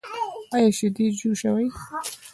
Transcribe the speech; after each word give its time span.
ایا 0.55 0.69
شیدې 0.77 1.05
جوشوئ؟ 1.19 1.67